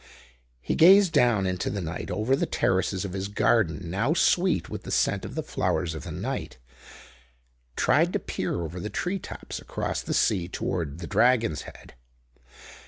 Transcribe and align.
He 0.63 0.73
gazed 0.73 1.13
down 1.13 1.45
into 1.45 1.69
the 1.69 1.79
night 1.79 2.09
over 2.09 2.35
the 2.35 2.47
terraces 2.47 3.05
of 3.05 3.13
his 3.13 3.27
garden, 3.27 3.87
now 3.91 4.15
sweet 4.15 4.67
with 4.67 4.81
the 4.81 4.89
scent 4.89 5.25
of 5.25 5.35
the 5.35 5.43
flowers 5.43 5.93
of 5.93 6.05
the 6.05 6.11
night; 6.11 6.57
tried 7.75 8.11
to 8.13 8.17
peer 8.17 8.61
over 8.61 8.79
the 8.79 8.89
tree 8.89 9.19
tops 9.19 9.59
across 9.59 10.01
the 10.01 10.15
sea 10.15 10.47
towards 10.47 11.01
the 11.01 11.05
Dragon's 11.07 11.61
Head. 11.69 11.93